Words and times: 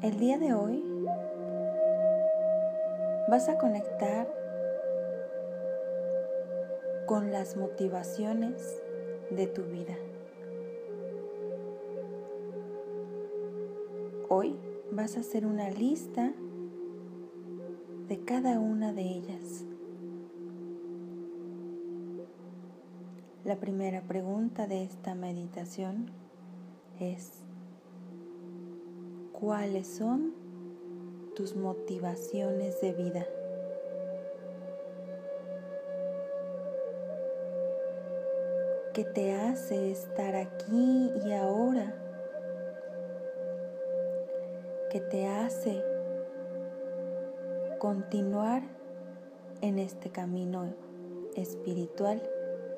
El 0.00 0.16
día 0.20 0.38
de 0.38 0.54
hoy 0.54 0.80
vas 3.28 3.48
a 3.48 3.58
conectar 3.58 4.32
con 7.06 7.32
las 7.32 7.56
motivaciones 7.56 8.80
de 9.32 9.48
tu 9.48 9.64
vida. 9.64 9.96
Hoy 14.28 14.56
vas 14.92 15.16
a 15.16 15.20
hacer 15.20 15.44
una 15.44 15.68
lista 15.68 16.32
de 18.06 18.20
cada 18.20 18.60
una 18.60 18.92
de 18.92 19.02
ellas. 19.02 19.64
La 23.44 23.56
primera 23.56 24.02
pregunta 24.02 24.68
de 24.68 24.84
esta 24.84 25.16
meditación 25.16 26.12
es, 27.00 27.47
cuáles 29.38 29.86
son 29.86 30.34
tus 31.36 31.54
motivaciones 31.54 32.80
de 32.80 32.92
vida. 32.92 33.26
¿Qué 38.92 39.04
te 39.04 39.36
hace 39.36 39.92
estar 39.92 40.34
aquí 40.34 41.12
y 41.24 41.32
ahora? 41.34 41.94
¿Qué 44.90 45.00
te 45.00 45.28
hace 45.28 45.84
continuar 47.78 48.62
en 49.60 49.78
este 49.78 50.10
camino 50.10 50.74
espiritual 51.36 52.20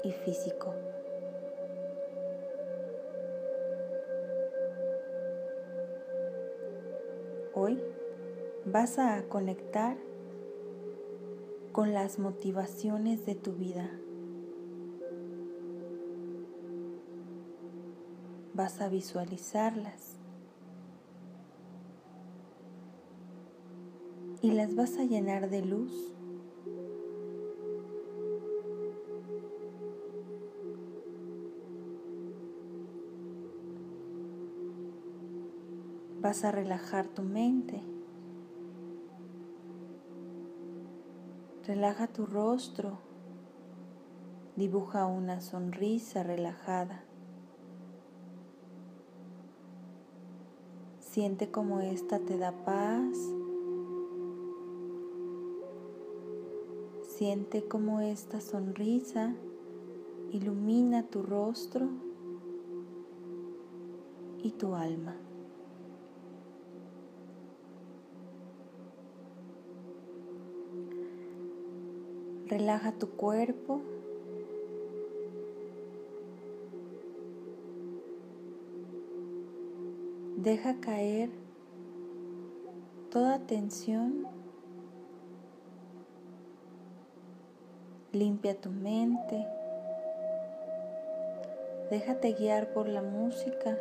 y 0.04 0.12
físico? 0.12 0.74
Hoy 7.62 7.78
vas 8.64 8.98
a 8.98 9.22
conectar 9.28 9.98
con 11.72 11.92
las 11.92 12.18
motivaciones 12.18 13.26
de 13.26 13.34
tu 13.34 13.52
vida. 13.52 13.90
Vas 18.54 18.80
a 18.80 18.88
visualizarlas 18.88 20.16
y 24.40 24.52
las 24.52 24.74
vas 24.74 24.96
a 24.96 25.04
llenar 25.04 25.50
de 25.50 25.60
luz. 25.60 26.14
Vas 36.30 36.44
a 36.44 36.52
relajar 36.52 37.08
tu 37.08 37.22
mente. 37.22 37.82
Relaja 41.66 42.06
tu 42.06 42.24
rostro. 42.24 42.98
Dibuja 44.54 45.06
una 45.06 45.40
sonrisa 45.40 46.22
relajada. 46.22 47.02
Siente 51.00 51.50
como 51.50 51.80
esta 51.80 52.20
te 52.20 52.38
da 52.38 52.52
paz. 52.64 53.18
Siente 57.08 57.66
como 57.66 58.00
esta 58.02 58.40
sonrisa 58.40 59.34
ilumina 60.30 61.02
tu 61.08 61.24
rostro 61.24 61.88
y 64.44 64.52
tu 64.52 64.76
alma. 64.76 65.16
Relaja 72.50 72.90
tu 72.90 73.10
cuerpo. 73.10 73.80
Deja 80.36 80.80
caer 80.80 81.30
toda 83.12 83.38
tensión. 83.38 84.26
Limpia 88.12 88.60
tu 88.60 88.70
mente. 88.70 89.46
Déjate 91.88 92.32
guiar 92.32 92.72
por 92.72 92.88
la 92.88 93.02
música 93.02 93.78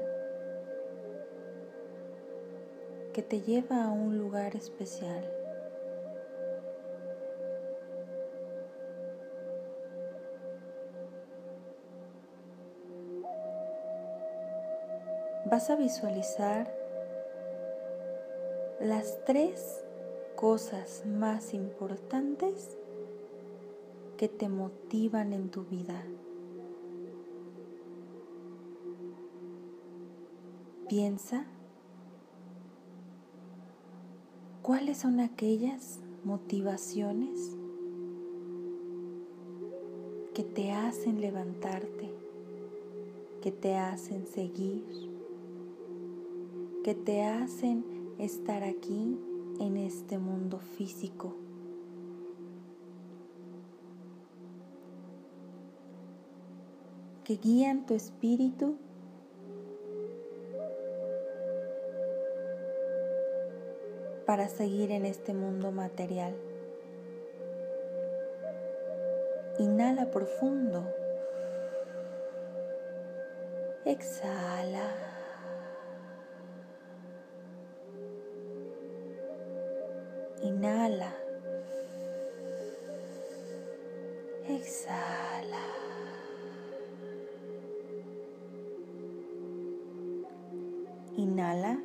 que 3.13 3.24
te 3.24 3.41
lleva 3.41 3.84
a 3.84 3.90
un 3.90 4.19
lugar 4.19 4.56
especial. 4.56 5.38
Vas 15.50 15.72
a 15.72 15.76
visualizar 15.76 16.72
las 18.80 19.18
tres 19.26 19.84
cosas 20.36 21.04
más 21.08 21.56
importantes 21.56 22.78
que 24.18 24.30
te 24.30 24.48
motivan 24.48 25.34
en 25.34 25.50
tu 25.50 25.64
vida. 25.64 26.04
Piensa 30.88 31.46
cuáles 34.62 35.00
son 35.00 35.20
aquellas 35.20 36.00
motivaciones 36.24 37.56
que 40.36 40.44
te 40.44 40.72
hacen 40.72 41.22
levantarte, 41.22 42.14
que 43.42 43.52
te 43.52 43.76
hacen 43.76 44.28
seguir 44.28 45.09
que 46.89 46.95
te 46.95 47.23
hacen 47.23 47.85
estar 48.17 48.63
aquí 48.63 49.16
en 49.59 49.77
este 49.77 50.17
mundo 50.17 50.57
físico. 50.57 51.35
que 57.23 57.35
guían 57.35 57.85
tu 57.85 57.94
espíritu 57.94 58.75
para 64.25 64.50
seguir 64.50 64.89
en 64.89 65.06
este 65.06 65.35
mundo 65.35 65.71
material. 65.71 66.33
Inhala 69.59 70.09
profundo. 70.09 70.91
Exhala. 73.85 75.19
Inhala. 80.89 81.13
Exhala. 84.47 85.66
Inhala. 91.16 91.79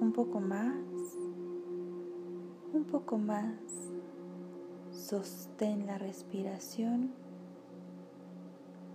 Un 0.00 0.12
poco 0.12 0.40
más. 0.40 0.74
Un 2.72 2.84
poco 2.90 3.18
más. 3.18 3.54
Sostén 4.90 5.86
la 5.86 5.98
respiración. 5.98 7.12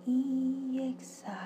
Y 0.05 0.81
exhala. 0.81 1.38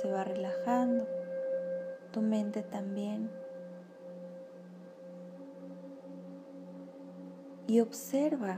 Se 0.00 0.10
va 0.10 0.22
relajando, 0.22 1.06
tu 2.12 2.20
mente 2.20 2.62
también. 2.62 3.30
Y 7.66 7.80
observa 7.80 8.56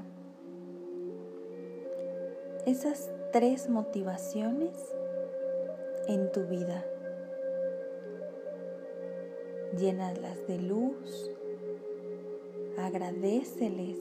esas 2.66 3.10
tres 3.32 3.68
motivaciones 3.68 4.76
en 6.08 6.30
tu 6.30 6.44
vida. 6.44 6.84
Llénalas 9.78 10.46
de 10.46 10.58
luz, 10.58 11.30
agradeceles 12.78 13.98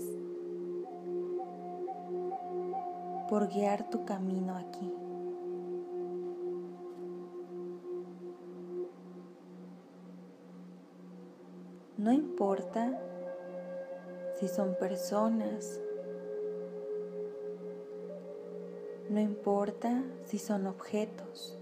por 3.30 3.48
guiar 3.48 3.90
tu 3.90 4.04
camino 4.06 4.58
aquí. 4.58 4.99
No 12.00 12.13
importa 12.13 12.98
si 14.40 14.48
son 14.48 14.74
personas, 14.75 15.81
no 19.10 19.19
importa 19.19 20.06
si 20.25 20.40
son 20.40 20.68
objetos. 20.68 21.57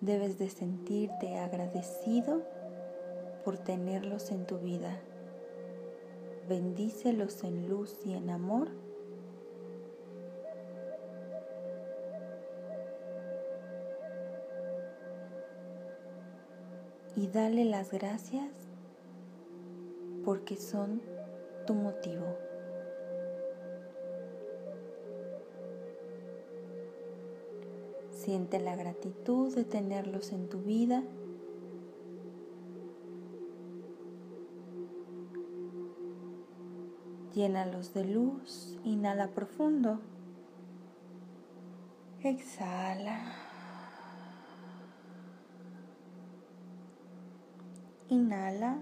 Debes 0.00 0.38
de 0.38 0.48
sentirte 0.48 1.36
agradecido 1.36 2.40
por 3.44 3.58
tenerlos 3.58 4.30
en 4.30 4.46
tu 4.46 4.56
vida. 4.56 5.02
Bendícelos 6.48 7.44
en 7.44 7.68
luz 7.68 7.94
y 8.06 8.14
en 8.14 8.30
amor. 8.30 8.68
Y 17.18 17.26
dale 17.26 17.64
las 17.64 17.90
gracias 17.90 18.48
porque 20.24 20.56
son 20.56 21.02
tu 21.66 21.74
motivo. 21.74 22.36
Siente 28.12 28.60
la 28.60 28.76
gratitud 28.76 29.52
de 29.52 29.64
tenerlos 29.64 30.30
en 30.30 30.48
tu 30.48 30.60
vida. 30.60 31.02
Llénalos 37.34 37.94
de 37.94 38.04
luz, 38.04 38.78
inhala 38.84 39.26
profundo. 39.26 39.98
Exhala. 42.22 43.47
Inhala. 48.10 48.78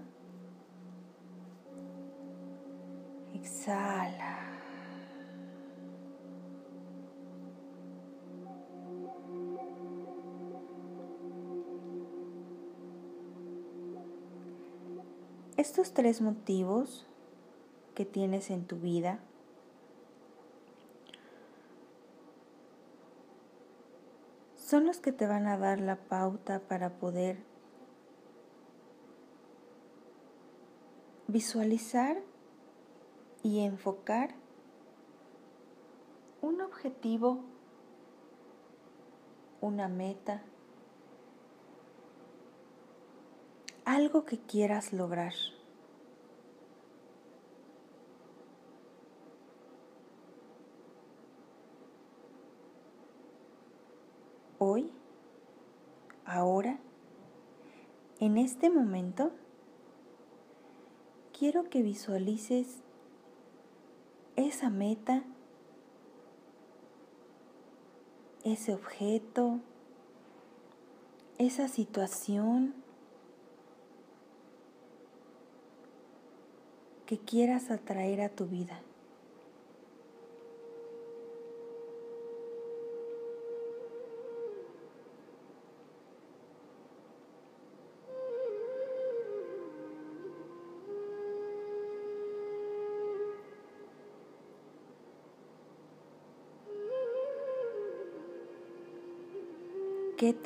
Exhala. 3.33 4.37
Estos 15.57 15.91
tres 15.93 16.21
motivos 16.21 17.05
que 17.95 18.05
tienes 18.05 18.49
en 18.49 18.65
tu 18.65 18.77
vida 18.77 19.19
son 24.55 24.85
los 24.85 24.99
que 24.99 25.11
te 25.11 25.27
van 25.27 25.47
a 25.47 25.57
dar 25.57 25.81
la 25.81 25.95
pauta 25.95 26.59
para 26.59 26.91
poder 26.91 27.46
visualizar 31.27 32.17
y 33.43 33.59
enfocar 33.59 34.33
un 36.41 36.61
objetivo, 36.61 37.43
una 39.59 39.87
meta, 39.89 40.41
algo 43.83 44.25
que 44.25 44.39
quieras 44.39 44.93
lograr. 44.93 45.33
Hoy, 54.59 54.91
ahora, 56.25 56.79
en 58.19 58.37
este 58.37 58.69
momento, 58.69 59.31
quiero 61.37 61.69
que 61.69 61.81
visualices 61.83 62.67
esa 64.35 64.69
meta, 64.69 65.23
ese 68.43 68.73
objeto, 68.73 69.59
esa 71.37 71.67
situación 71.67 72.73
que 77.05 77.19
quieras 77.19 77.69
atraer 77.71 78.21
a 78.21 78.29
tu 78.29 78.45
vida. 78.45 78.79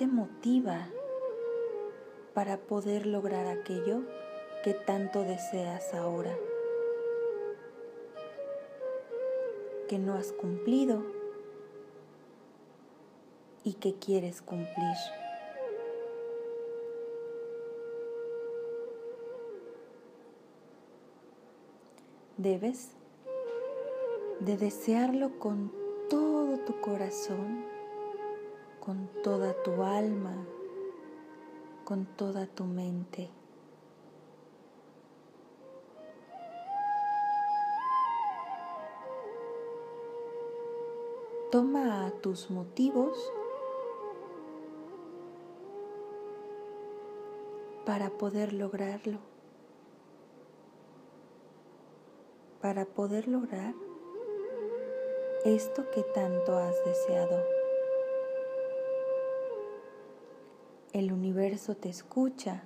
Te 0.02 0.08
motiva 0.08 0.88
para 2.34 2.58
poder 2.58 3.06
lograr 3.06 3.46
aquello 3.46 4.02
que 4.64 4.74
tanto 4.74 5.22
deseas 5.22 5.94
ahora? 5.94 6.36
Que 9.88 10.00
no 10.00 10.16
has 10.16 10.32
cumplido 10.32 11.04
y 13.64 13.74
que 13.74 13.94
quieres 13.94 14.42
cumplir. 14.42 14.98
Debes 22.38 22.90
de 24.40 24.58
desearlo 24.58 25.38
con 25.38 25.72
todo 26.10 26.58
tu 26.58 26.82
corazón 26.82 27.71
con 28.82 29.08
toda 29.24 29.54
tu 29.62 29.84
alma, 29.84 30.34
con 31.86 32.06
toda 32.06 32.48
tu 32.48 32.64
mente. 32.64 33.30
Toma 41.52 42.08
a 42.08 42.12
tus 42.12 42.50
motivos 42.50 43.32
para 47.86 48.10
poder 48.10 48.52
lograrlo, 48.54 49.20
para 52.62 52.86
poder 52.86 53.28
lograr 53.28 53.76
esto 55.46 55.90
que 55.92 56.02
tanto 56.02 56.58
has 56.58 56.76
deseado. 56.86 57.61
El 60.94 61.14
universo 61.14 61.78
te 61.78 61.88
escucha 61.88 62.64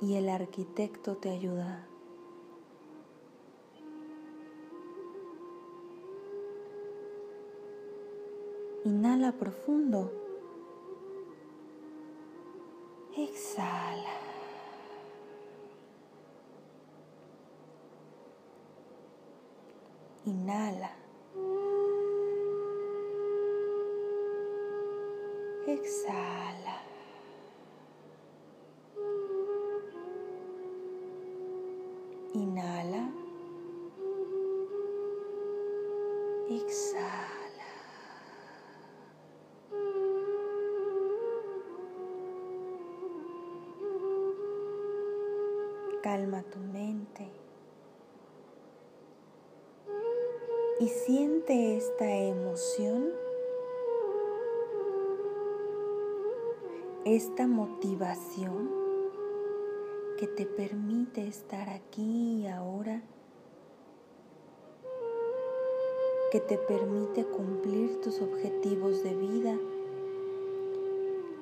y 0.00 0.14
el 0.14 0.28
arquitecto 0.28 1.16
te 1.16 1.30
ayuda. 1.30 1.88
Inhala 8.84 9.32
profundo. 9.32 10.12
Exhala. 13.16 14.14
Inhala. 20.26 21.03
Exhala. 25.66 26.76
Inhala. 32.34 33.10
Exhala. 36.50 37.70
Calma 46.02 46.42
tu 46.42 46.58
mente 46.58 47.26
y 50.80 50.88
siente 50.88 51.78
esta 51.78 52.04
emoción 52.04 52.93
esta 57.16 57.46
motivación 57.46 58.68
que 60.18 60.26
te 60.26 60.46
permite 60.46 61.28
estar 61.28 61.70
aquí 61.70 62.40
y 62.40 62.46
ahora, 62.48 63.02
que 66.32 66.40
te 66.40 66.58
permite 66.58 67.24
cumplir 67.24 68.00
tus 68.00 68.20
objetivos 68.20 69.04
de 69.04 69.14
vida, 69.14 69.56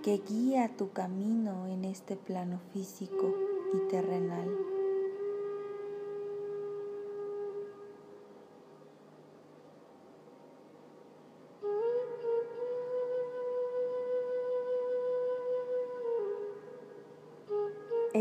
que 0.03 0.21
guía 0.29 0.77
tu 0.77 0.91
camino 0.91 1.67
en 1.69 1.87
este 1.87 2.17
plano 2.17 2.61
físico 2.75 3.35
y 3.73 3.89
terrenal. 3.89 4.72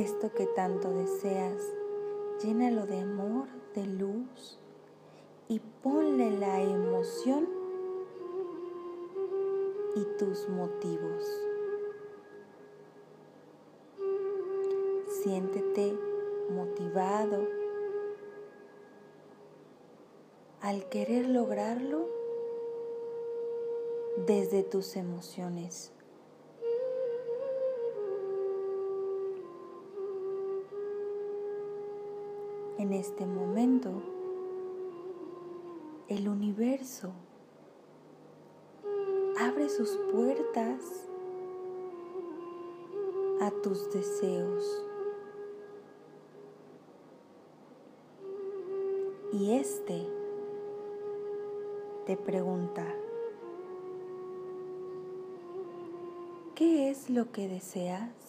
Esto 0.01 0.33
que 0.33 0.47
tanto 0.47 0.89
deseas, 0.89 1.61
llénalo 2.41 2.87
de 2.87 3.01
amor, 3.01 3.47
de 3.75 3.85
luz 3.85 4.57
y 5.47 5.59
ponle 5.83 6.31
la 6.39 6.59
emoción 6.59 7.47
y 9.95 10.03
tus 10.17 10.49
motivos. 10.49 11.23
Siéntete 15.21 15.95
motivado 16.49 17.47
al 20.61 20.89
querer 20.89 21.29
lograrlo 21.29 22.09
desde 24.25 24.63
tus 24.63 24.95
emociones. 24.95 25.93
En 32.81 32.93
este 32.93 33.27
momento, 33.27 33.91
el 36.07 36.27
universo 36.27 37.11
abre 39.39 39.69
sus 39.69 39.99
puertas 40.11 41.07
a 43.39 43.51
tus 43.61 43.87
deseos. 43.91 44.83
Y 49.31 49.51
este 49.51 50.07
te 52.07 52.17
pregunta, 52.17 52.87
¿qué 56.55 56.89
es 56.89 57.11
lo 57.11 57.31
que 57.31 57.47
deseas? 57.47 58.20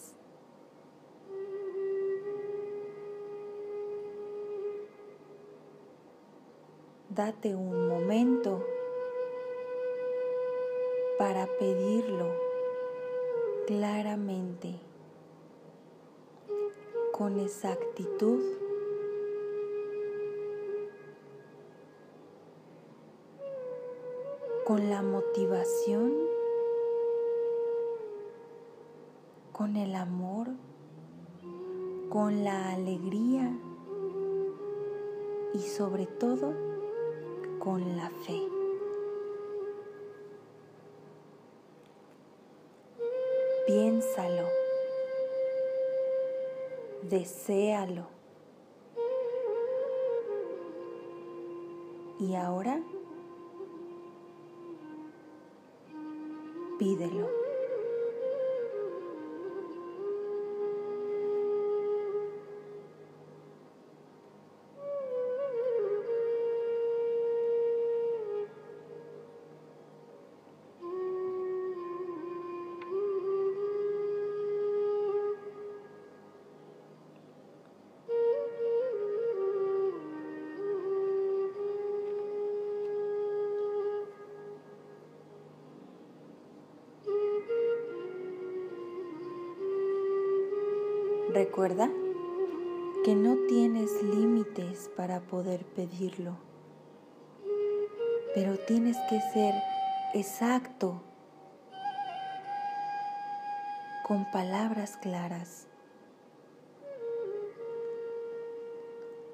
Date 7.15 7.53
un 7.53 7.87
momento 7.87 8.65
para 11.19 11.45
pedirlo 11.59 12.27
claramente, 13.67 14.75
con 17.11 17.39
exactitud. 17.39 18.41
con 24.65 24.89
la 24.89 25.01
motivación, 25.01 26.13
con 29.51 29.75
el 29.75 29.93
amor, 29.93 30.47
con 32.09 32.45
la 32.45 32.71
alegría 32.71 33.51
y 35.53 35.59
sobre 35.59 36.05
todo 36.05 36.72
con 37.63 37.95
la 37.95 38.09
fe. 38.09 38.41
Piénsalo, 43.65 44.49
deséalo. 47.03 48.07
Y 52.19 52.35
ahora 52.35 52.81
pídelo. 56.77 57.42
Recuerda 91.33 91.89
que 93.03 93.15
no 93.15 93.35
tienes 93.47 94.03
límites 94.03 94.91
para 94.95 95.19
poder 95.19 95.65
pedirlo, 95.65 96.37
pero 98.35 98.59
tienes 98.59 98.97
que 99.09 99.19
ser 99.33 99.55
exacto 100.13 101.01
con 104.07 104.29
palabras 104.31 104.95
claras, 104.97 105.65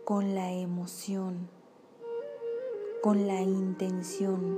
con 0.05 0.35
la 0.35 0.53
emoción, 0.53 1.49
con 3.03 3.27
la 3.27 3.41
intención 3.41 4.57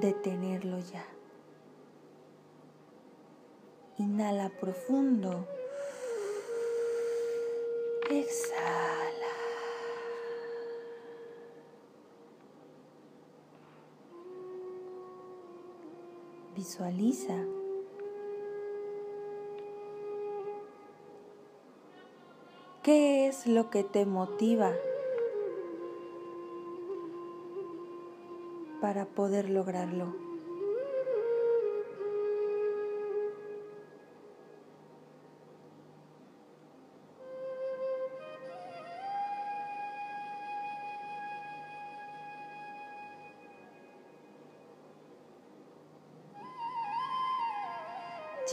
de 0.00 0.12
tenerlo 0.12 0.80
ya. 0.80 1.13
Inhala 3.96 4.48
profundo. 4.48 5.46
Exhala. 8.10 9.34
Visualiza. 16.56 17.44
¿Qué 22.82 23.28
es 23.28 23.46
lo 23.46 23.70
que 23.70 23.84
te 23.84 24.04
motiva 24.06 24.72
para 28.80 29.06
poder 29.06 29.50
lograrlo? 29.50 30.33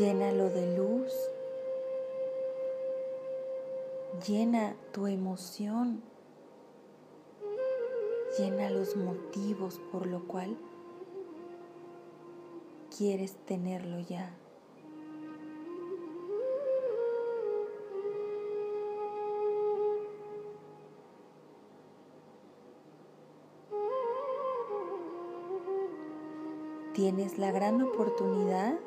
Llénalo 0.02 0.50
de 0.50 0.76
luz. 0.76 1.14
Llena 4.28 4.76
tu 4.92 5.06
emoción. 5.06 6.02
Llena 8.36 8.72
los 8.72 8.96
motivos 8.96 9.80
por 9.92 10.08
lo 10.08 10.28
cual 10.28 10.58
quieres 12.98 13.36
tenerlo 13.46 14.00
ya. 14.00 14.36
Tienes 26.96 27.38
la 27.38 27.52
gran 27.52 27.84
oportunidad 27.84 28.80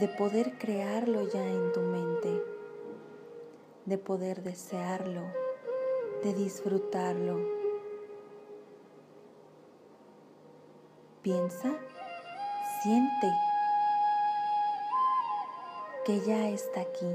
de 0.00 0.08
poder 0.08 0.56
crearlo 0.56 1.28
ya 1.28 1.46
en 1.46 1.72
tu 1.72 1.80
mente, 1.80 2.42
de 3.84 3.98
poder 3.98 4.42
desearlo, 4.42 5.20
de 6.24 6.32
disfrutarlo. 6.32 7.38
Piensa, 11.20 11.78
siente 12.82 13.30
que 16.06 16.20
ya 16.20 16.48
está 16.48 16.80
aquí, 16.80 17.14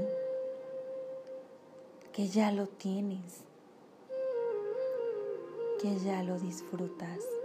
que 2.12 2.28
ya 2.28 2.52
lo 2.52 2.68
tienes, 2.68 3.42
que 5.80 5.98
ya 5.98 6.22
lo 6.22 6.38
disfrutas. 6.38 7.35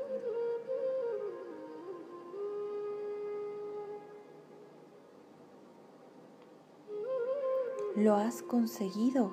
Lo 8.02 8.16
has 8.16 8.42
conseguido. 8.42 9.32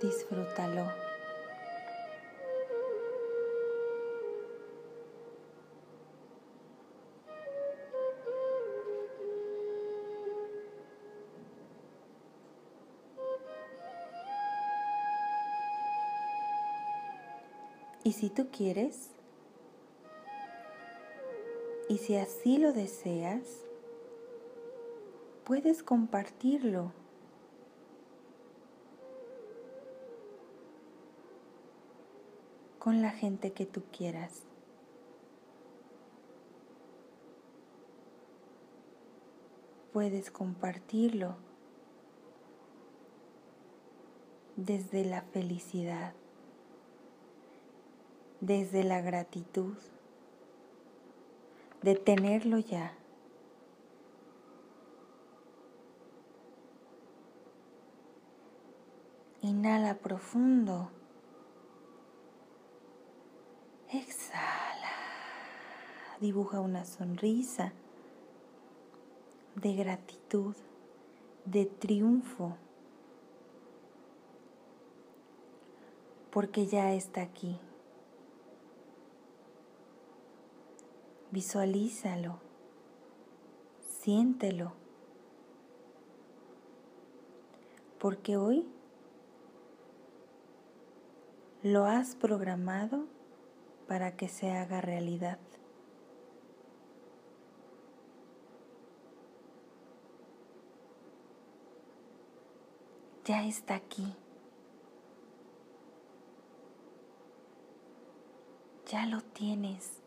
Disfrútalo. 0.00 0.86
Y 18.04 18.12
si 18.12 18.30
tú 18.30 18.46
quieres, 18.52 19.15
y 21.88 21.98
si 21.98 22.16
así 22.16 22.58
lo 22.58 22.72
deseas, 22.72 23.64
puedes 25.44 25.82
compartirlo. 25.82 26.92
con 32.78 33.02
la 33.02 33.10
gente 33.10 33.52
que 33.52 33.66
tú 33.66 33.82
quieras. 33.90 34.44
Puedes 39.92 40.30
compartirlo 40.30 41.34
desde 44.54 45.04
la 45.04 45.22
felicidad 45.22 46.14
desde 48.40 48.84
la 48.84 49.00
gratitud 49.00 49.74
de 51.86 51.94
tenerlo 51.94 52.58
ya. 52.58 52.92
Inhala 59.40 59.94
profundo. 59.94 60.90
Exhala. 63.88 64.96
Dibuja 66.20 66.58
una 66.58 66.84
sonrisa 66.84 67.72
de 69.54 69.76
gratitud, 69.76 70.56
de 71.44 71.66
triunfo, 71.66 72.56
porque 76.32 76.66
ya 76.66 76.92
está 76.94 77.22
aquí. 77.22 77.60
Visualízalo, 81.36 82.38
siéntelo, 84.00 84.72
porque 87.98 88.38
hoy 88.38 88.66
lo 91.62 91.84
has 91.84 92.14
programado 92.14 93.04
para 93.86 94.16
que 94.16 94.28
se 94.28 94.50
haga 94.50 94.80
realidad. 94.80 95.38
Ya 103.26 103.46
está 103.46 103.74
aquí. 103.74 104.14
Ya 108.86 109.04
lo 109.04 109.20
tienes. 109.20 110.05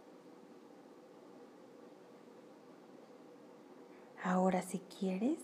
Ahora 4.29 4.61
si 4.61 4.77
quieres, 4.77 5.39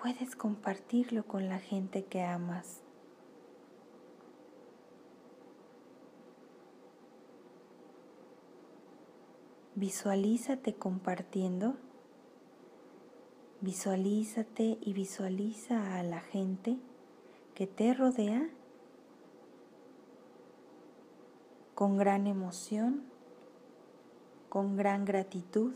puedes 0.00 0.34
compartirlo 0.34 1.22
con 1.26 1.50
la 1.50 1.58
gente 1.58 2.06
que 2.06 2.22
amas. 2.22 2.80
Visualízate 9.74 10.72
compartiendo. 10.72 11.74
Visualízate 13.60 14.78
y 14.80 14.94
visualiza 14.94 15.98
a 15.98 16.02
la 16.02 16.20
gente 16.20 16.78
que 17.54 17.66
te 17.66 17.92
rodea 17.92 18.48
con 21.74 21.98
gran 21.98 22.26
emoción, 22.26 23.02
con 24.48 24.78
gran 24.78 25.04
gratitud 25.04 25.74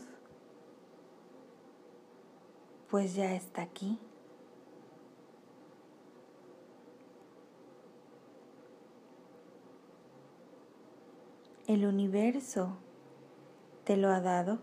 pues 2.89 3.15
ya 3.15 3.33
está 3.33 3.61
aquí. 3.61 3.99
El 11.67 11.85
universo 11.85 12.77
te 13.85 13.97
lo 13.97 14.09
ha 14.09 14.21
dado. 14.21 14.59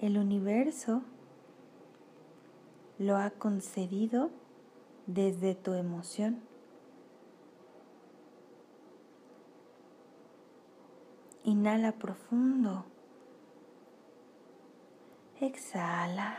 El 0.00 0.18
universo 0.18 1.02
lo 2.98 3.16
ha 3.16 3.30
concedido 3.30 4.30
desde 5.06 5.54
tu 5.54 5.72
emoción. 5.72 6.40
Inhala 11.44 11.92
profundo. 11.92 12.84
Exhala. 15.40 16.36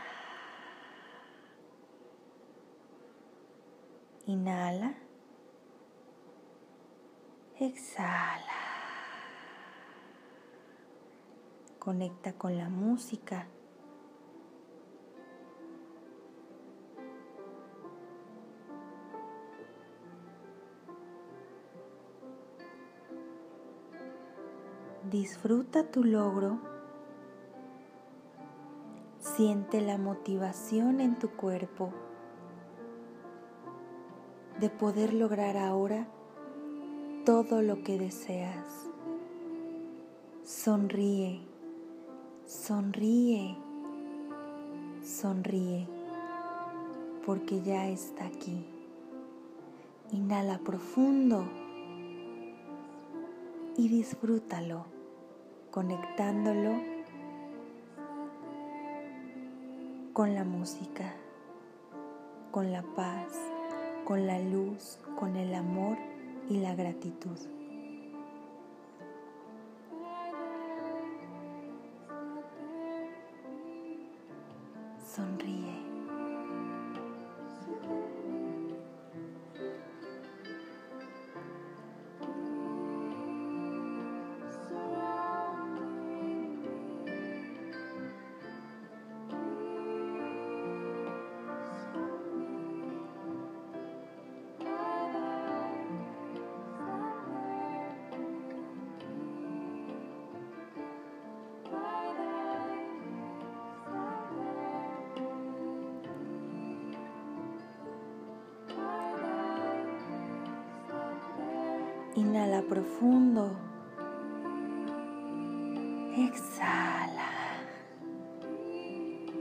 Inhala. 4.26 4.94
Exhala. 7.60 8.40
Conecta 11.78 12.32
con 12.32 12.56
la 12.56 12.70
música. 12.70 13.46
Disfruta 25.10 25.84
tu 25.84 26.02
logro 26.02 26.75
Siente 29.36 29.82
la 29.82 29.98
motivación 29.98 30.98
en 30.98 31.18
tu 31.18 31.28
cuerpo 31.28 31.92
de 34.58 34.70
poder 34.70 35.12
lograr 35.12 35.58
ahora 35.58 36.06
todo 37.26 37.60
lo 37.60 37.82
que 37.82 37.98
deseas. 37.98 38.88
Sonríe, 40.42 41.42
sonríe, 42.46 43.58
sonríe, 45.04 45.86
porque 47.26 47.60
ya 47.60 47.88
está 47.88 48.24
aquí. 48.24 48.64
Inhala 50.12 50.60
profundo 50.60 51.44
y 53.76 53.88
disfrútalo, 53.88 54.86
conectándolo 55.70 56.95
con 60.16 60.34
la 60.34 60.44
música, 60.44 61.12
con 62.50 62.72
la 62.72 62.80
paz, 62.80 63.34
con 64.06 64.26
la 64.26 64.38
luz, 64.38 64.98
con 65.18 65.36
el 65.36 65.52
amor 65.54 65.98
y 66.48 66.56
la 66.56 66.74
gratitud. 66.74 67.36
Sonríe. 75.14 75.55
Inhala 112.16 112.62
profundo. 112.62 113.50
Exhala. 116.16 117.32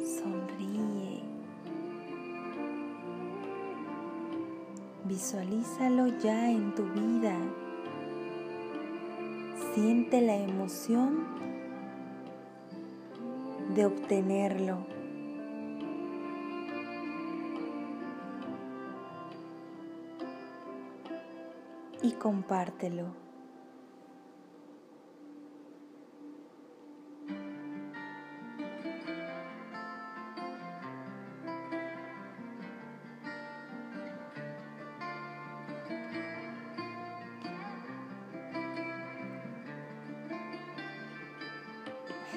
Sonríe. 0.03 1.23
Visualízalo 5.05 6.07
ya 6.19 6.51
en 6.51 6.75
tu 6.75 6.83
vida. 6.91 7.37
Siente 9.73 10.19
la 10.19 10.35
emoción 10.35 11.23
de 13.73 13.85
obtenerlo. 13.85 14.85
Y 22.05 22.11
compártelo. 22.11 23.15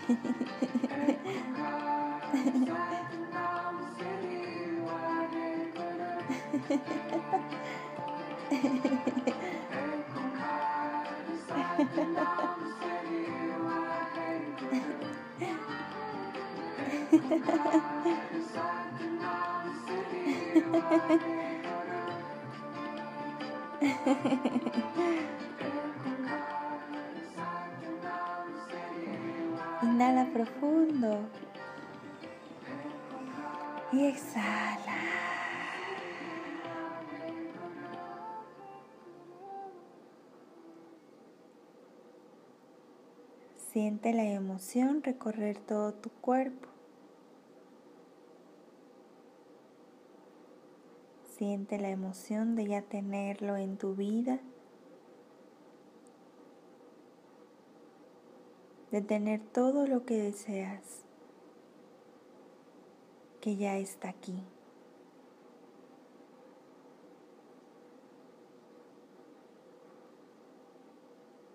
Hehehehe 0.07 0.61
profundo 30.37 31.17
y 33.91 34.05
exhala. 34.05 34.93
Siente 43.71 44.13
la 44.13 44.25
emoción 44.25 45.01
recorrer 45.01 45.57
todo 45.57 45.93
tu 45.93 46.11
cuerpo. 46.11 46.67
Siente 51.35 51.79
la 51.79 51.89
emoción 51.89 52.55
de 52.55 52.67
ya 52.67 52.81
tenerlo 52.83 53.57
en 53.57 53.77
tu 53.77 53.95
vida. 53.95 54.39
De 58.91 59.01
tener 59.01 59.41
todo 59.41 59.85
lo 59.87 60.05
que 60.05 60.21
deseas. 60.21 61.03
Que 63.41 63.55
ya 63.55 63.77
está 63.77 64.09
aquí. 64.09 64.43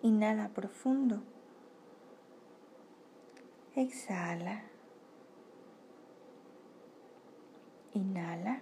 Inhala 0.03 0.49
profundo. 0.49 1.23
Exhala. 3.77 4.62
Inhala. 7.95 8.61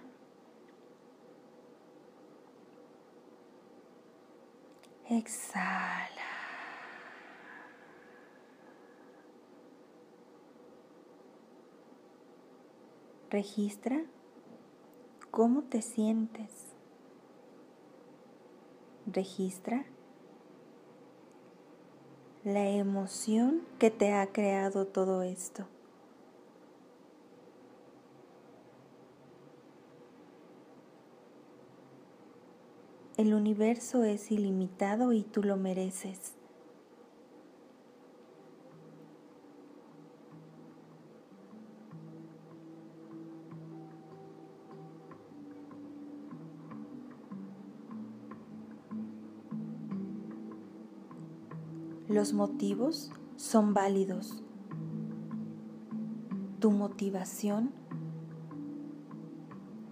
Exhala. 5.09 6.20
Registra 13.31 14.03
cómo 15.31 15.61
te 15.61 15.81
sientes. 15.81 16.49
Registra 19.07 19.85
la 22.43 22.67
emoción 22.67 23.61
que 23.79 23.89
te 23.89 24.11
ha 24.11 24.27
creado 24.33 24.85
todo 24.85 25.23
esto. 25.23 25.65
El 33.15 33.33
universo 33.33 34.03
es 34.03 34.29
ilimitado 34.29 35.13
y 35.13 35.23
tú 35.23 35.41
lo 35.41 35.55
mereces. 35.55 36.40
Los 52.11 52.33
motivos 52.33 53.09
son 53.37 53.73
válidos. 53.73 54.43
Tu 56.59 56.69
motivación 56.69 57.71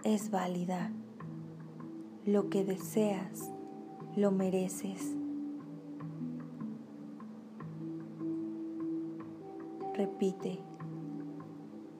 es 0.04 0.30
válida. 0.30 0.92
Lo 2.26 2.50
que 2.50 2.62
deseas, 2.62 3.50
lo 4.16 4.32
mereces. 4.32 5.16
Repite, 9.94 10.58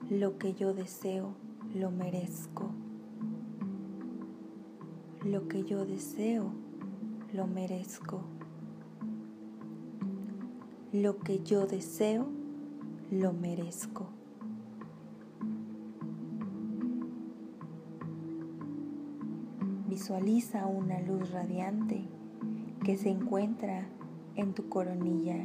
lo 0.07 0.37
que 0.37 0.53
yo 0.53 0.75
deseo, 0.75 1.33
lo 1.73 1.89
merezco. 1.89 2.69
Lo 5.25 5.47
que 5.47 5.63
yo 5.63 5.83
deseo, 5.83 6.51
lo 7.33 7.47
merezco. 7.47 8.21
Lo 10.93 11.19
que 11.19 11.41
yo 11.41 11.67
deseo, 11.67 12.27
lo 13.11 13.31
merezco. 13.31 14.07
Visualiza 19.87 20.67
una 20.67 20.99
luz 20.99 21.31
radiante 21.31 22.03
que 22.83 22.97
se 22.97 23.09
encuentra 23.09 23.87
en 24.35 24.53
tu 24.53 24.67
coronilla, 24.67 25.37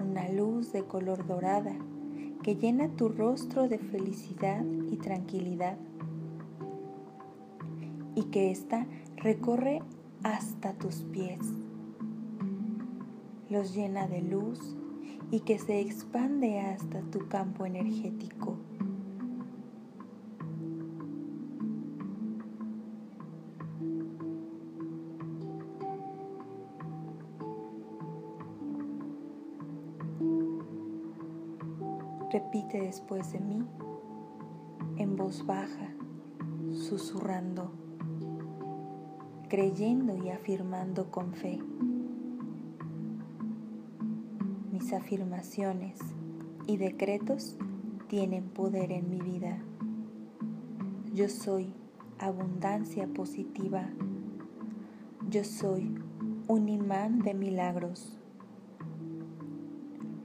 una 0.00 0.28
luz 0.30 0.72
de 0.72 0.82
color 0.82 1.24
dorada 1.28 1.76
que 2.42 2.56
llena 2.56 2.88
tu 2.96 3.08
rostro 3.08 3.68
de 3.68 3.78
felicidad 3.78 4.64
y 4.90 4.96
tranquilidad 4.96 5.76
y 8.16 8.24
que 8.24 8.50
ésta 8.50 8.88
recorre 9.14 9.80
hasta 10.24 10.72
tus 10.72 11.04
pies. 11.04 11.38
Los 13.50 13.74
llena 13.74 14.06
de 14.06 14.22
luz 14.22 14.76
y 15.32 15.40
que 15.40 15.58
se 15.58 15.80
expande 15.80 16.60
hasta 16.60 17.00
tu 17.02 17.26
campo 17.26 17.66
energético. 17.66 18.56
Repite 32.32 32.80
después 32.82 33.32
de 33.32 33.40
mí 33.40 33.66
en 34.96 35.16
voz 35.16 35.44
baja, 35.44 35.92
susurrando, 36.70 37.72
creyendo 39.48 40.16
y 40.16 40.30
afirmando 40.30 41.10
con 41.10 41.34
fe. 41.34 41.58
Afirmaciones 44.92 46.00
y 46.66 46.76
decretos 46.76 47.56
tienen 48.08 48.48
poder 48.48 48.90
en 48.90 49.08
mi 49.08 49.20
vida. 49.20 49.58
Yo 51.14 51.28
soy 51.28 51.72
abundancia 52.18 53.06
positiva. 53.06 53.88
Yo 55.28 55.44
soy 55.44 55.94
un 56.48 56.68
imán 56.68 57.20
de 57.20 57.34
milagros. 57.34 58.18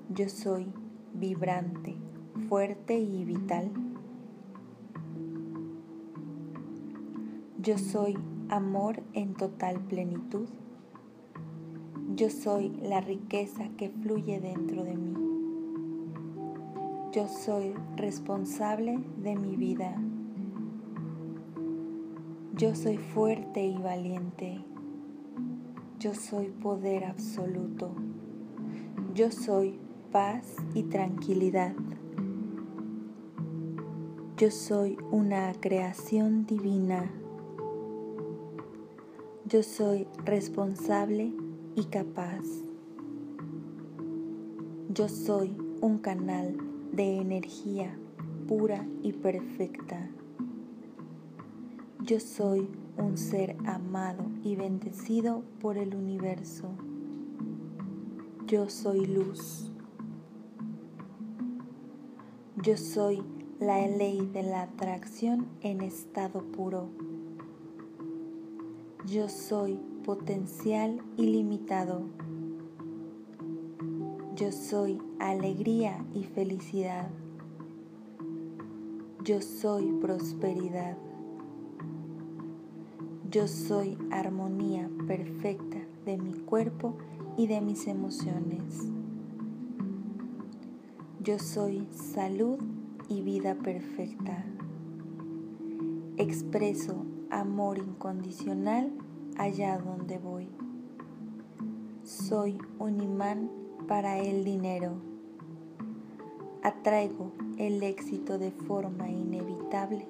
Yo 0.10 0.30
soy 0.30 0.66
vibrante, 1.14 1.96
fuerte 2.50 2.98
y 2.98 3.24
vital. 3.24 3.72
Yo 7.60 7.78
soy 7.78 8.18
amor 8.50 9.04
en 9.14 9.36
total 9.36 9.80
plenitud. 9.82 10.50
Yo 12.16 12.30
soy 12.30 12.70
la 12.82 13.02
riqueza 13.02 13.68
que 13.78 13.90
fluye 13.90 14.40
dentro 14.40 14.86
de 14.86 14.96
mí. 14.96 15.14
Yo 17.12 17.28
soy 17.28 17.74
responsable 17.98 19.04
de 19.18 19.36
mi 19.36 19.58
vida. 19.58 20.02
Yo 22.56 22.74
soy 22.74 22.96
fuerte 22.96 23.66
y 23.66 23.78
valiente. 23.80 24.64
Yo 26.00 26.16
soy 26.16 26.52
poder 26.52 27.04
absoluto. 27.04 27.92
Yo 29.14 29.30
soy 29.30 29.78
paz 30.14 30.56
y 30.74 30.84
tranquilidad. 30.84 31.74
Yo 34.38 34.52
soy 34.52 34.98
una 35.12 35.52
creación 35.60 36.46
divina. 36.46 37.12
Yo 39.44 39.64
soy 39.64 40.08
responsable 40.24 41.34
y 41.76 41.86
capaz. 41.86 42.44
Yo 44.90 45.10
soy 45.10 45.58
un 45.82 45.98
canal 45.98 46.56
de 46.94 47.18
energía 47.18 47.98
pura 48.48 48.88
y 49.02 49.12
perfecta. 49.12 50.10
Yo 52.02 52.20
soy 52.20 52.70
un 52.98 53.18
ser 53.18 53.58
amado 53.66 54.24
y 54.44 54.56
bendecido 54.56 55.44
por 55.60 55.78
el 55.78 55.96
universo. 55.96 56.70
Yo 58.48 58.70
soy 58.70 59.06
luz. 59.06 59.72
Yo 62.62 62.78
soy 62.78 63.22
la 63.60 63.86
ley 63.88 64.30
de 64.32 64.44
la 64.44 64.62
atracción 64.64 65.48
en 65.62 65.82
estado 65.82 66.42
puro. 66.42 66.90
Yo 69.06 69.30
soy 69.30 69.80
potencial 70.06 71.02
ilimitado. 71.18 72.04
Yo 74.36 74.52
soy 74.52 75.02
alegría 75.20 76.06
y 76.14 76.26
felicidad. 76.26 77.10
Yo 79.24 79.42
soy 79.42 79.92
prosperidad. 80.00 80.96
Yo 83.32 83.48
soy 83.48 83.98
armonía 84.12 84.88
perfecta 85.08 85.80
de 86.06 86.20
mi 86.20 86.34
cuerpo 86.34 86.96
y 87.36 87.48
de 87.48 87.62
mis 87.62 87.88
emociones. 87.88 88.88
Yo 91.20 91.40
soy 91.40 91.88
salud 91.90 92.60
y 93.10 93.24
vida 93.24 93.56
perfecta. 93.56 94.46
Expreso 96.18 97.04
amor 97.32 97.80
incondicional 97.80 98.92
allá 99.38 99.78
donde 99.78 100.18
voy. 100.18 100.48
Soy 102.04 102.58
un 102.80 103.02
imán 103.02 103.50
para 103.88 104.20
el 104.20 104.44
dinero. 104.44 104.94
Atraigo 106.64 107.32
el 107.58 107.84
éxito 107.84 108.38
de 108.38 108.52
forma 108.52 109.10
inevitable. 109.10 110.08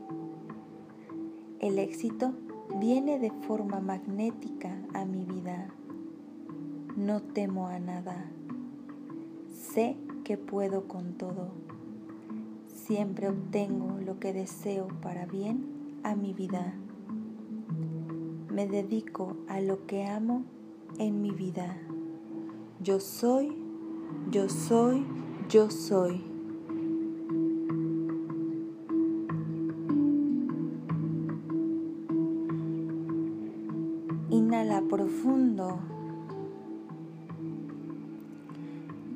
El 1.60 1.80
éxito 1.80 2.34
viene 2.80 3.20
de 3.20 3.32
forma 3.32 3.80
magnética 3.80 4.78
a 4.94 5.06
mi 5.06 5.26
vida. 5.26 5.68
No 6.96 7.22
temo 7.22 7.68
a 7.68 7.80
nada. 7.80 8.26
Sé 9.54 9.98
que 10.24 10.38
puedo 10.38 10.88
con 10.88 11.14
todo. 11.14 11.50
Siempre 12.68 13.30
obtengo 13.30 14.00
lo 14.00 14.20
que 14.20 14.34
deseo 14.34 14.88
para 15.02 15.26
bien 15.26 15.66
a 16.04 16.16
mi 16.16 16.34
vida. 16.34 16.74
Me 18.56 18.68
dedico 18.68 19.36
a 19.50 19.60
lo 19.60 19.86
que 19.86 20.06
amo 20.06 20.46
en 20.98 21.22
mi 21.22 21.32
vida. 21.32 21.76
Yo 22.80 23.02
soy, 23.02 23.54
yo 24.32 24.48
soy, 24.48 25.06
yo 25.50 25.70
soy. 25.70 26.24
Inhala 34.30 34.82
profundo. 34.88 35.80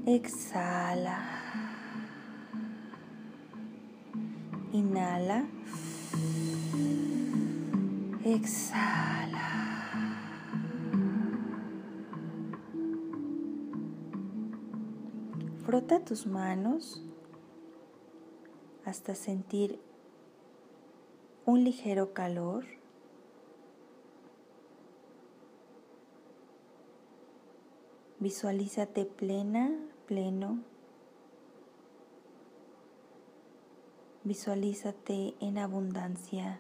Exhala. 0.06 1.29
Tus 16.10 16.26
manos 16.26 17.04
hasta 18.84 19.14
sentir 19.14 19.80
un 21.46 21.64
ligero 21.64 22.16
calor. 22.16 22.66
Visualízate 28.18 29.06
plena, 29.06 29.70
pleno. 30.08 30.64
Visualízate 34.24 35.36
en 35.40 35.60
abundancia. 35.60 36.60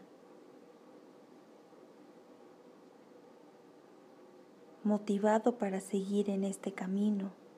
Motivado 4.83 5.57
para 5.57 5.79
seguir 5.81 6.29
en 6.29 6.43
este 6.43 6.71
camino. 6.71 7.48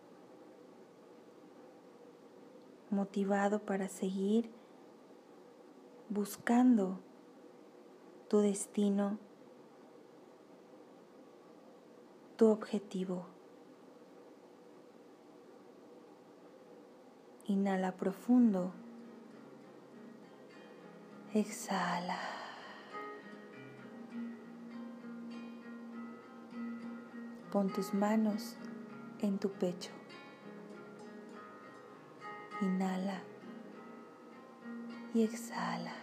Motivado 2.92 3.60
para 3.60 3.88
seguir 3.88 4.52
buscando 6.10 7.00
tu 8.28 8.40
destino, 8.40 9.18
tu 12.36 12.50
objetivo. 12.50 13.26
Inhala 17.48 17.94
profundo. 17.94 18.74
Exhala. 21.34 22.20
Pon 27.52 27.72
tus 27.72 27.94
manos 27.94 28.58
en 29.22 29.38
tu 29.38 29.50
pecho. 29.50 30.01
Inhala 32.62 33.20
y 35.16 35.24
exhala. 35.24 36.01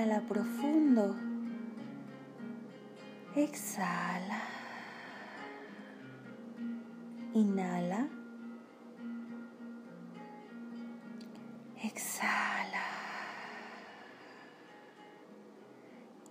Inhala 0.00 0.22
profundo. 0.26 1.14
Exhala. 3.36 4.40
Inhala. 7.34 8.08
Exhala. 11.84 12.86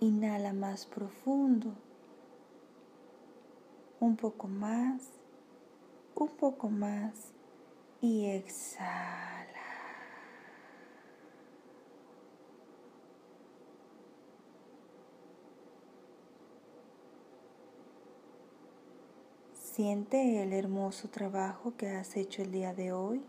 Inhala 0.00 0.52
más 0.52 0.86
profundo. 0.86 1.72
Un 4.00 4.16
poco 4.16 4.48
más. 4.48 5.12
Un 6.16 6.28
poco 6.30 6.68
más. 6.68 7.14
Y 8.00 8.26
exhala. 8.26 9.39
Siente 19.82 20.42
el 20.42 20.52
hermoso 20.52 21.08
trabajo 21.08 21.72
que 21.78 21.88
has 21.88 22.14
hecho 22.14 22.42
el 22.42 22.52
día 22.52 22.74
de 22.74 22.92
hoy. 22.92 23.22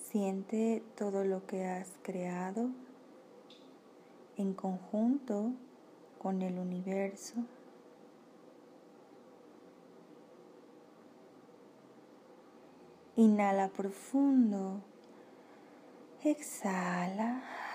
Siente 0.00 0.82
todo 0.96 1.22
lo 1.22 1.46
que 1.46 1.66
has 1.66 1.92
creado 2.02 2.70
en 4.38 4.54
conjunto 4.54 5.52
con 6.18 6.40
el 6.40 6.58
universo. 6.58 7.34
Inhala 13.16 13.68
profundo. 13.68 14.80
Exhala. 16.24 17.65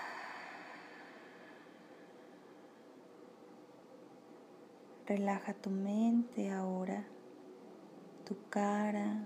Relaja 5.06 5.52
tu 5.52 5.68
mente 5.68 6.48
ahora, 6.50 7.04
tu 8.24 8.36
cara. 8.48 9.24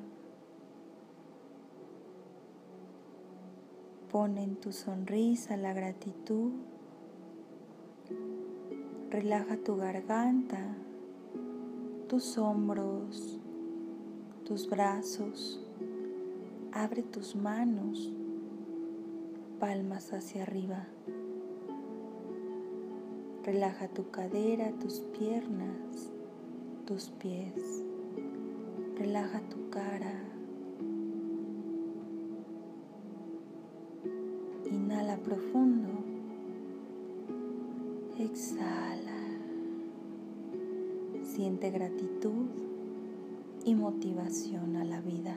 Pone 4.11 4.43
en 4.43 4.57
tu 4.57 4.73
sonrisa 4.73 5.59
la 5.59 5.75
gratitud. 5.75 6.53
Relaja 9.11 9.59
tu 9.59 9.77
garganta, 9.77 10.75
tus 12.09 12.39
hombros, 12.39 13.39
tus 14.47 14.71
brazos. 14.71 15.61
Abre 16.73 17.03
tus 17.03 17.37
manos, 17.37 18.11
palmas 19.61 20.15
hacia 20.15 20.45
arriba. 20.45 20.87
Relaja 23.47 23.87
tu 23.87 24.11
cadera, 24.11 24.73
tus 24.73 24.99
piernas, 25.17 26.11
tus 26.85 27.11
pies. 27.11 27.85
Relaja 28.99 29.41
tu 29.49 29.71
cara. 29.71 30.21
Inhala 34.69 35.17
profundo. 35.19 35.91
Exhala. 38.19 39.23
Siente 41.23 41.71
gratitud 41.71 42.49
y 43.65 43.77
motivación 43.77 44.75
a 44.75 44.85
la 44.85 45.01
vida. 45.01 45.37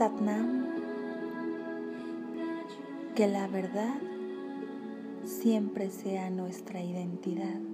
Satnam. 0.00 0.64
Que 3.14 3.28
la 3.28 3.48
verdad 3.48 3.96
siempre 5.26 5.90
sea 5.90 6.30
nuestra 6.30 6.82
identidad. 6.82 7.69